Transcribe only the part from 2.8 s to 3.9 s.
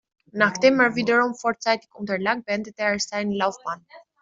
er seine Laufbahn.